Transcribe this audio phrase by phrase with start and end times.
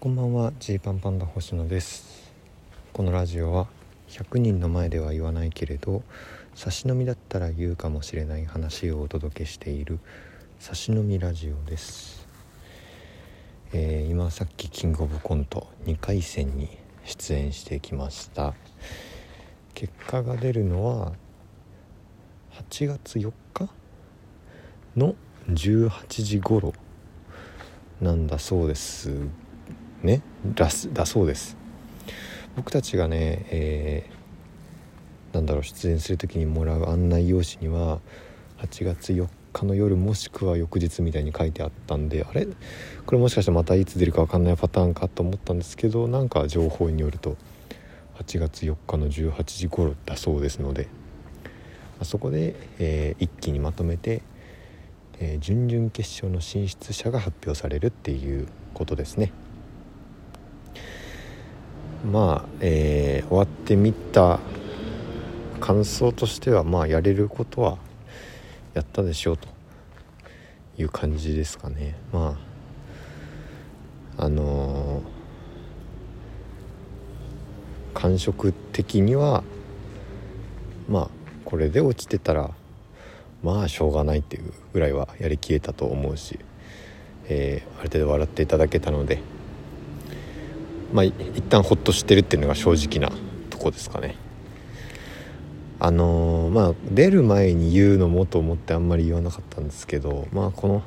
[0.00, 2.32] こんばんはジーパンパンダ星野です。
[2.92, 3.66] このラジオは
[4.06, 6.04] 100人の前では言わないけれど
[6.54, 9.98] 差し飲みだったら言うかもしれない話をお届けしている
[10.60, 12.28] 差し飲みラジオです、
[13.72, 16.68] えー、今さっきキングオブコント2回戦に
[17.02, 18.54] 出演してきました。
[19.74, 21.12] 結果が出るのは
[22.70, 23.68] 8月4日？
[24.96, 25.16] の
[25.50, 26.72] 18時頃
[28.00, 29.47] なんだそうです。
[30.02, 30.22] ね
[30.54, 31.56] だだそうです
[32.56, 38.00] 僕たちがね、えー、なんだろう出演する時にもらう案内用紙には
[38.58, 42.46] 8月4日の夜もしくは翌日みたいに書いてあったんであれ？
[43.06, 47.36] これもしかしてまたいつ出るか分かんないパターンかと思ったんですけどなんか情報によると
[48.18, 50.88] 8月4日の18時頃だそうですので
[52.02, 54.22] そこで、えー、一気にまとめて、
[55.20, 59.32] えー、準々決勝の進出者が発表されるっていうことですね。
[62.04, 64.38] まあ、えー、終わってみた
[65.60, 67.78] 感想としてはまあやれることは
[68.74, 69.48] やったでしょうと
[70.78, 71.96] いう感じですかね。
[72.12, 72.38] ま
[74.16, 79.42] ああのー、感触的には
[80.88, 81.10] まあ
[81.44, 82.50] これで落ちてたら
[83.42, 86.38] まあしょうがないっていうぐらいはやりきれたと思うし、
[87.28, 89.20] えー、ある程度笑っていただけたので
[90.92, 93.14] まあ一旦ほっとしてるっていうのが正直な
[93.50, 94.16] とこですかね。
[95.80, 100.82] あのー、まあ出る前に言うのもと思ってあんまり言わなかったんですけどまあこの、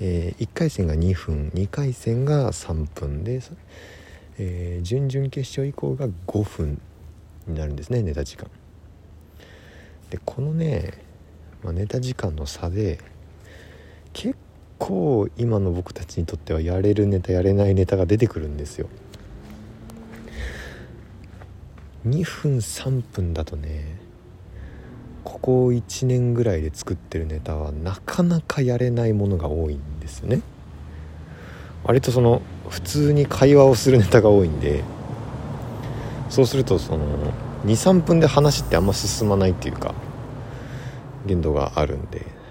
[0.00, 3.40] えー、1回戦が2分2回戦が3分で、
[4.38, 6.80] えー、準々決勝以降が5分
[7.46, 8.50] になるんですねネタ時間。
[10.10, 10.92] でこのね、
[11.62, 12.98] まあ、ネタ時間の差で
[14.12, 14.36] 結
[14.78, 18.88] 構今の僕たちにとってはやれるネタやれないネタが出てくるんですよ。
[22.06, 23.98] 2分3分だとね
[25.24, 30.42] ここ1年ぐらいで作ってるネタはなかなかやれないものが多いんですよね。
[31.84, 34.82] 割とその普通に会話をするネタが多いんで
[36.30, 37.32] そうするとその
[37.66, 39.94] 23分で話ってあんま進まないっていうか
[41.26, 42.43] 限度があるんで。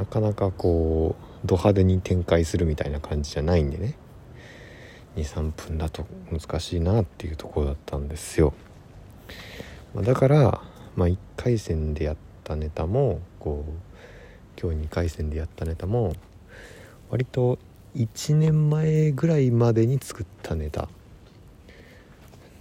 [0.00, 3.96] なかなかこうド派手に展開するみたいな感じじゃないんでね。
[5.16, 8.54] 23分だと難しいなっていうところだったんですよ、
[9.92, 10.62] ま、だから、
[10.94, 16.14] まあ、1回戦でやったネタもこう今日2回戦でやったネタも
[17.10, 17.58] 割と
[17.96, 20.88] 1年前ぐらいまでに作ったネタ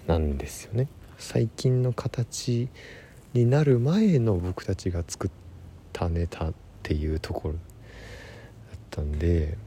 [0.07, 0.87] なんですよね。
[1.19, 2.67] 最近の形
[3.33, 5.31] になる前の僕たちが作っ
[5.93, 7.61] たネタっていうところだっ
[8.89, 9.57] たんで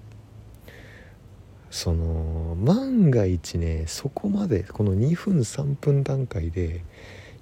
[1.71, 6.85] その万が一ねそこまでこの2分3分段階で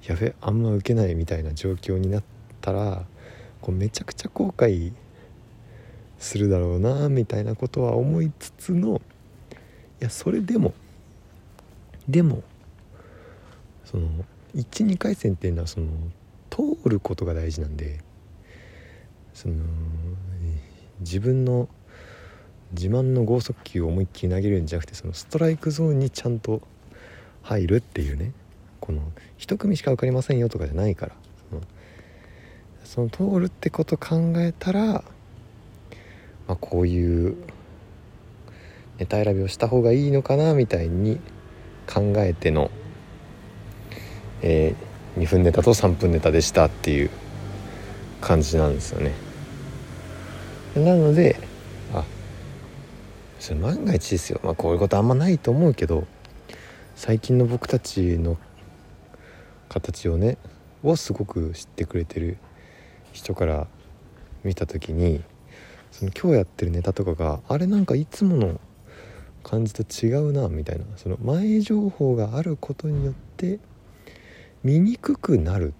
[0.06, 2.22] やべあんま受けないみたいな状況になっ
[2.60, 3.04] たら
[3.60, 4.92] こうめちゃくちゃ後悔
[6.18, 9.00] するだろうなみたいなことは思いつつの
[10.00, 10.74] いやそれでも
[12.08, 12.42] でも
[13.84, 14.08] その
[14.54, 15.86] 12回戦っていうのはその
[16.50, 18.00] 通ることが大事なんで
[19.40, 19.54] その
[21.00, 21.66] 自分の
[22.72, 26.60] 自慢の剛速球を思いっきり投げるんじゃなくてそのストライクゾーンにちゃんと
[27.40, 28.32] 入るっていうね
[28.80, 29.00] この
[29.38, 31.12] 一組しか分かりませんよとかじゃないから
[31.48, 31.62] その
[32.84, 35.02] その通るってこと考えたら、ま
[36.48, 37.36] あ、こういう
[38.98, 41.18] ネタ選びをした方がいいのかなみたいに
[41.90, 42.70] 考えての、
[44.42, 47.10] えー、2分ネタと3分ネタでしたっていう
[48.20, 49.29] 感じなんですよね。
[50.74, 51.36] なので
[51.92, 52.04] あ
[53.38, 56.06] それ万が一ですよ、まあ、こういうことあんまないと思うけど
[56.94, 58.36] 最近の僕たちの
[59.68, 60.36] 形をね
[60.82, 62.38] をすごく知ってくれてる
[63.12, 63.66] 人から
[64.44, 65.22] 見た時に
[65.90, 68.60] その今日やってるネタとかがあれなんかいつもの
[69.42, 70.84] 感じと違うなみたいな。
[70.96, 73.58] その前情報があることによって
[74.62, 75.72] 見にくくなる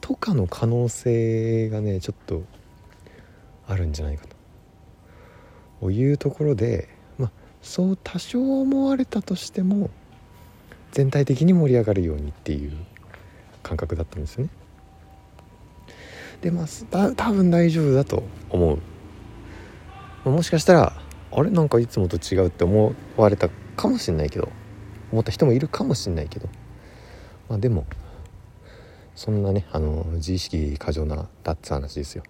[0.00, 2.42] とかの可能性がねちょっと
[3.70, 4.24] あるんじゃないか
[5.80, 6.88] というところで、
[7.18, 7.30] まあ、
[7.62, 9.90] そう多少思われたとしても
[10.90, 12.72] 全体的に盛り上がるようにっていう
[13.62, 14.50] 感覚だったんですよね。
[16.42, 18.78] でまあ多分大丈夫だと思
[20.24, 20.28] う。
[20.28, 20.92] もしかしたら
[21.30, 21.50] あれ？
[21.50, 24.48] なんかいつもと違うって思われたかもしんないけど
[25.12, 26.48] 思った人もいるかもしんないけど
[27.48, 27.86] まあでも
[29.14, 32.24] そんなねあの自意識過剰なだっつ話ですよ。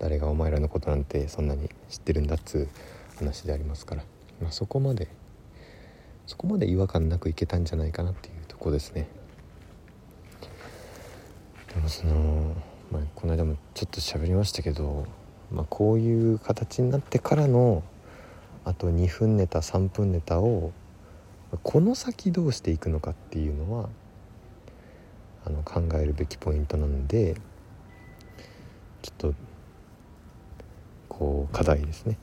[0.00, 2.68] 誰がお前らのことなんてそんなに知ってるんだっつう
[3.18, 4.02] 話でありますから、
[4.40, 5.08] まあ、そこまで
[6.26, 9.08] そこまで違和感なくいけたんじゃないかなっていうとこですね。
[11.74, 12.54] でもその、
[12.90, 15.06] まあ、この間もちょっと喋りましたけど、
[15.52, 17.82] まあ、こういう形になってからの
[18.64, 20.72] あと2分ネタ3分ネタを
[21.62, 23.88] この先どうしていくのかっていうのは
[25.44, 27.34] あの考えるべきポイントなので
[29.02, 29.34] ちょっと
[31.20, 32.16] こう課題ですね。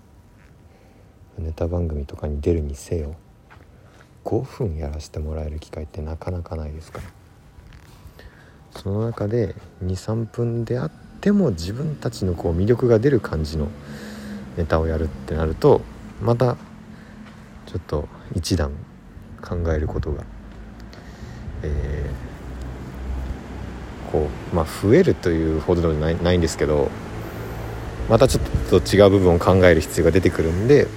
[1.38, 3.16] ネタ番組とかに出るにせよ
[4.26, 7.04] 5分やらせてもらえる機会ってなかなかないですから。
[8.72, 10.92] その中で23分であっ
[11.22, 13.68] ても自分たちのこう魅力が出る感じの
[14.58, 15.82] ネタをやるってなると
[16.20, 16.58] また
[17.68, 18.72] ちょっと一段
[19.44, 20.24] 考えることが、
[21.62, 26.90] えー、こうまあ増えるというほどではないないんですけど
[28.10, 30.88] またちょっと違う部分を考える必要が出てくるんで、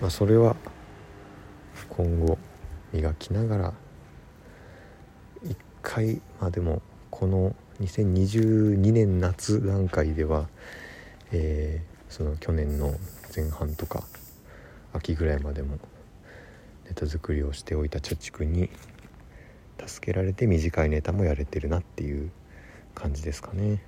[0.00, 0.54] まあ、それは
[1.88, 2.38] 今後
[2.92, 3.74] 磨きながら
[5.42, 6.80] 一回まあでも
[7.10, 10.48] この2022年夏段階では、
[11.32, 12.94] えー、その去年の
[13.34, 14.04] 前半とか
[14.92, 15.78] 秋ぐらいまでも
[16.86, 18.70] ネタ作りをしておいた貯蓄に
[19.84, 22.30] 助けられて短いネタもやれてるなっていう
[22.94, 23.82] 感じですかね。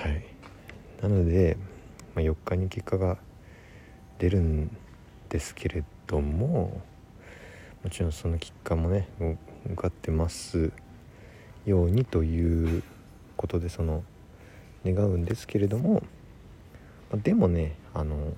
[0.00, 0.24] はい。
[1.02, 1.58] なので、
[2.14, 3.18] まあ、4日に結果が
[4.18, 4.74] 出るん
[5.28, 6.80] ですけれども
[7.84, 10.72] もちろんその結果もね向かってます
[11.66, 12.82] ようにという
[13.36, 14.02] ことでその
[14.86, 16.02] 願うんですけれども
[17.10, 18.32] まあでもねあの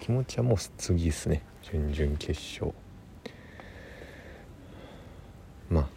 [0.00, 1.42] 気持ちはもう次ですね。
[1.62, 2.72] 準々決勝。
[5.70, 5.88] まあ。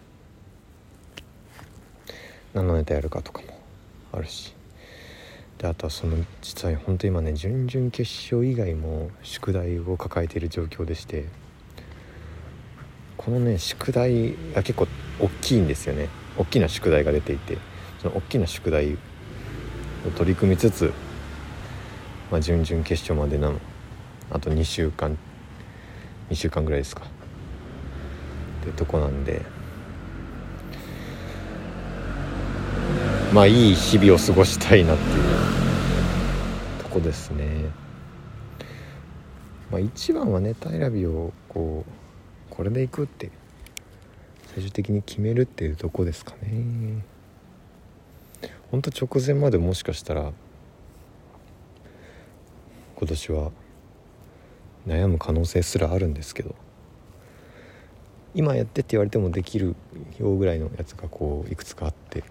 [2.53, 3.58] 何のネタやるかとかも。
[4.11, 4.55] あるし。
[5.57, 11.25] であとはその実は本当今ね準々決勝以外も宿題を抱えている状況でして。
[13.17, 14.87] このね宿題が結構
[15.19, 16.07] 大きいんですよね。
[16.37, 17.57] 大きな宿題が出ていて。
[18.01, 18.97] その大きな宿題を
[20.15, 20.93] 取り組みつつ、
[22.31, 23.59] まあ、準々決勝までなの。
[24.31, 25.17] あと2週間。
[26.29, 27.03] 2週間ぐらいですか。
[28.61, 29.41] ってとこなんで。
[33.33, 37.65] まあいい日々を過ごしたいなっていうとこですね。
[39.69, 43.29] まあ一番はネタ選びをこうこれでいくって
[44.47, 47.03] 最終的に決めるっていうとこですかね。
[48.71, 50.31] ほんと直前までもしかしたら
[52.95, 53.51] 今年は
[54.87, 56.55] 悩む可能性すらあるんですけど
[58.33, 59.75] 今やってって言われてもできる
[60.19, 62.23] ようぐらいのやつがこういくつかあって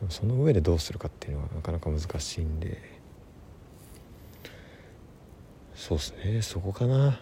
[0.00, 2.80] でもその上でどうするかっていうのはなかなか難しいんで。
[5.74, 6.42] そうっすね。
[6.42, 7.20] そこかな。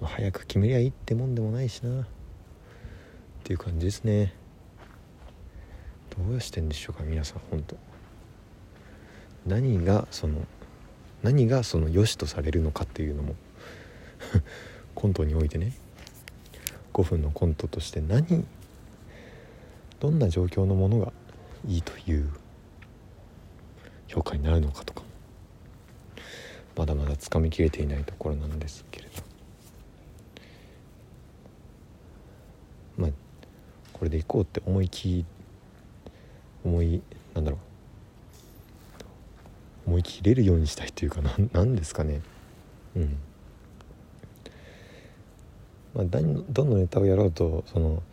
[0.00, 2.02] 早く決めりゃいいってもんでもないしな。
[2.02, 2.06] っ
[3.44, 4.34] ていう感じですね。
[6.16, 7.76] どうしてんでしょうか皆さん本当。
[9.46, 10.46] 何がその
[11.22, 13.34] 何がその良しとされるのかっていうのも。
[14.94, 15.72] コントにおいてね。
[16.92, 18.44] 5分のコントとして何
[20.00, 21.12] どんな状況のものが
[21.66, 22.30] いいという
[24.06, 25.02] 評価になるのかとか
[26.76, 29.22] まだまだつかみきれていないところなんですけれど。
[32.96, 33.10] まあ
[33.92, 35.24] これでいこうって思い切
[36.64, 37.02] 思い
[37.34, 37.58] なんだろ
[39.86, 39.88] う。
[39.88, 41.20] 思い切れるようにしたいというか
[41.52, 42.20] 何ですかね。
[42.94, 43.18] うん。
[45.94, 48.04] まあどのネタをやろうとその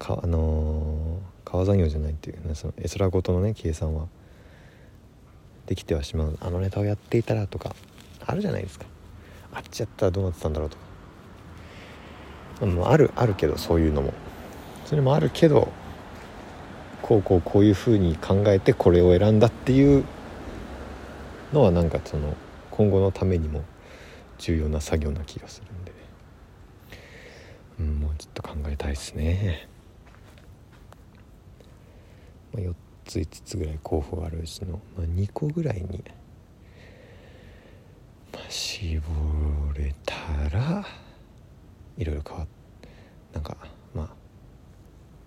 [0.00, 0.99] かあの、
[1.44, 4.06] 川残業じゃないっていうねその絵空事のね計算は。
[5.66, 6.36] できてはしまう。
[6.40, 7.76] あのネタをやっていたらとか
[8.26, 8.86] あるじゃないですか。
[9.52, 10.76] あっちやったらどうなってたんだろうと
[12.60, 12.66] か。
[12.66, 14.12] もうあるあるけどそういうのも。
[14.84, 15.70] それもあるけど
[17.02, 20.04] こうこうこういうふうに考えてこれを選んだっていう
[21.52, 22.36] のはなんかその
[22.70, 23.62] 今後のためにも
[24.38, 25.92] 重要な作業な気がするんで、
[27.78, 29.68] うん、もうちょっと考えたいですね、
[32.52, 36.04] まあ、4つ5つぐらい候補があるうちの、まあ、2個ぐらいに、
[38.32, 39.00] まあ、絞
[39.74, 40.14] れた
[40.56, 40.84] ら
[41.96, 42.46] いろいろ変わっ
[43.32, 43.56] なんか
[43.94, 44.08] まあ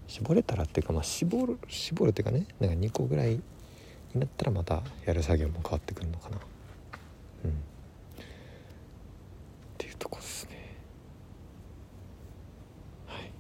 [0.08, 3.42] 絞れたらっていうかまあ絞る絞るっていうかねなんか2個ぐらいに
[4.16, 6.38] なったらまたやる作業も変わってくるのかな
[7.46, 7.54] うんっ
[9.78, 10.78] ていうとこですね
[13.08, 13.32] はい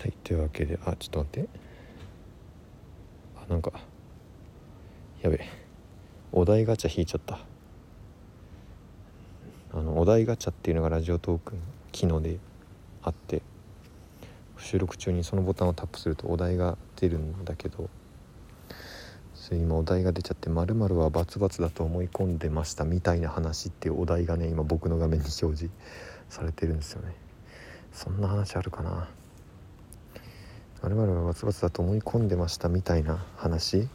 [0.00, 1.48] はいというわけであちょっと待って。
[3.36, 3.72] あなんか
[5.22, 5.40] やべ
[6.32, 7.38] お題ガチャ引いちゃった。
[9.72, 12.38] あのお題ガチャっていうのがラジオトークの機能で
[13.02, 13.42] あって
[14.56, 17.90] 収録中にそのボタンをタップするとお題が出るんだけど
[19.34, 25.70] それ今お題が出ちゃって「まるはバツバツだと思い込んでました」みたいな話っていうお題がね今僕の画面に表示
[26.28, 27.14] されてるんですよね。
[27.92, 29.08] そんな話あるかな？
[30.90, 33.88] まるはバツバツだと思い込んでましたみたいな話。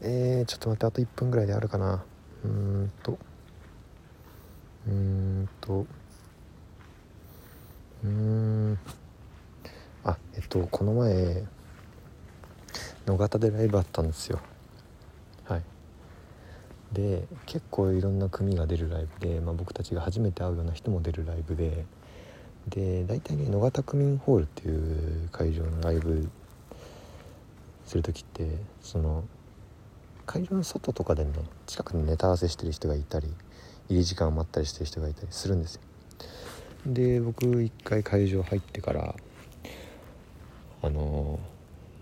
[0.00, 2.04] えー、ちょっと待ってあと1分ぐらいであるかな。
[2.44, 3.18] うーんと。
[4.88, 5.86] うーんと。
[8.04, 8.78] うーん。
[10.04, 11.44] あえっとこの前
[13.06, 14.40] 野方でライブあったんですよ。
[15.44, 15.62] はい。
[16.92, 21.84] で結構いろんな組が出るライブで、まあ、僕たちが初めて会うような人も出るライブで
[22.68, 26.28] で大体ね野方区民ホールっていう会場のライブ
[27.84, 29.24] する時ってその
[30.26, 31.30] 会場の外とかでね
[31.66, 33.28] 近くにネタ合わせしてる人がいたり
[33.88, 35.80] 入り時間を待ったりしてる人がいたりするんですよ。
[36.86, 39.14] で僕一回会場入ってから
[40.82, 41.40] あの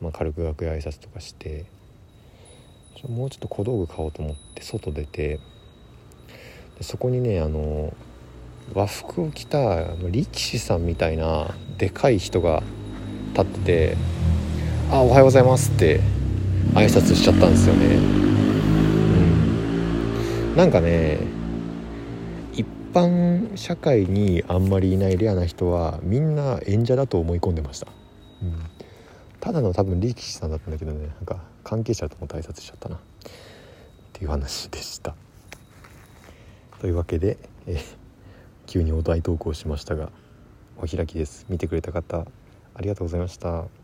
[0.00, 1.64] まあ、軽く楽屋挨拶とかして
[3.08, 5.40] もうちょっと小道具買おうと思って外出て
[6.76, 7.94] でそこにねあの
[8.72, 12.62] 和服を着た力士さんみたいなでかい人が
[13.34, 13.96] 立ってて
[14.90, 16.00] 「あおはようございます」って
[16.72, 17.86] 挨拶しちゃったんですよね。
[20.50, 21.18] うん、なんかね
[22.52, 27.88] 一般社会にあんまりいないレアな人はみんな演者だと思い込んでました。
[28.42, 28.54] うん、
[29.40, 32.98] ただの多分力士さんだったんだけどねなんか関係者とも挨拶しちゃったなっ
[34.12, 35.14] ていう話でした。
[36.80, 37.80] というわけで、え
[38.66, 40.10] 急にお題投稿しましたが
[40.76, 42.26] お開きです見てくれた方
[42.74, 43.83] ありがとうございました。